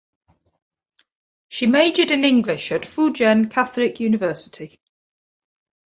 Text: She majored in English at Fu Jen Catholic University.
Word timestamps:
She 1.49 1.67
majored 1.67 2.09
in 2.09 2.25
English 2.25 2.71
at 2.71 2.87
Fu 2.87 3.13
Jen 3.13 3.49
Catholic 3.49 3.99
University. 3.99 4.79